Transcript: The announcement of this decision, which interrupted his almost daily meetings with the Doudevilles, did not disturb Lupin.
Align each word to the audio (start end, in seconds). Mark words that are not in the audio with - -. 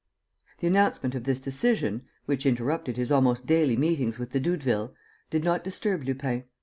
The 0.57 0.65
announcement 0.65 1.13
of 1.13 1.25
this 1.25 1.39
decision, 1.39 2.05
which 2.25 2.47
interrupted 2.47 2.97
his 2.97 3.11
almost 3.11 3.45
daily 3.45 3.77
meetings 3.77 4.17
with 4.17 4.31
the 4.31 4.39
Doudevilles, 4.39 4.95
did 5.29 5.43
not 5.43 5.63
disturb 5.63 6.03
Lupin. 6.05 6.45